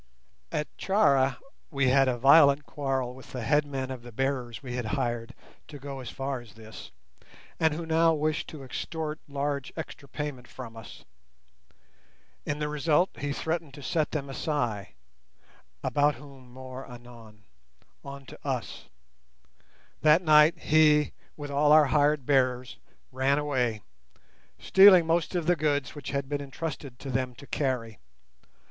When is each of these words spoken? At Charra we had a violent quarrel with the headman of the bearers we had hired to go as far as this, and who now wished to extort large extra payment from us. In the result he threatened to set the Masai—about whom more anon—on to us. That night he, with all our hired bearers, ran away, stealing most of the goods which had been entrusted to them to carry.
At 0.51 0.67
Charra 0.79 1.37
we 1.69 1.89
had 1.89 2.07
a 2.07 2.17
violent 2.17 2.65
quarrel 2.65 3.13
with 3.13 3.33
the 3.33 3.43
headman 3.43 3.91
of 3.91 4.01
the 4.01 4.11
bearers 4.11 4.63
we 4.63 4.73
had 4.73 4.85
hired 4.97 5.35
to 5.67 5.77
go 5.77 5.99
as 5.99 6.09
far 6.09 6.41
as 6.41 6.53
this, 6.55 6.89
and 7.59 7.75
who 7.75 7.85
now 7.85 8.11
wished 8.15 8.47
to 8.47 8.63
extort 8.63 9.19
large 9.27 9.71
extra 9.77 10.09
payment 10.09 10.47
from 10.47 10.75
us. 10.75 11.05
In 12.47 12.57
the 12.57 12.67
result 12.67 13.11
he 13.19 13.31
threatened 13.31 13.75
to 13.75 13.83
set 13.83 14.09
the 14.09 14.23
Masai—about 14.23 16.15
whom 16.15 16.51
more 16.51 16.83
anon—on 16.91 18.25
to 18.25 18.39
us. 18.43 18.85
That 20.01 20.23
night 20.23 20.57
he, 20.57 21.13
with 21.37 21.51
all 21.51 21.71
our 21.71 21.85
hired 21.85 22.25
bearers, 22.25 22.77
ran 23.11 23.37
away, 23.37 23.83
stealing 24.57 25.05
most 25.05 25.35
of 25.35 25.45
the 25.45 25.55
goods 25.55 25.93
which 25.93 26.09
had 26.09 26.27
been 26.27 26.41
entrusted 26.41 26.97
to 26.97 27.11
them 27.11 27.35
to 27.35 27.45
carry. 27.45 27.99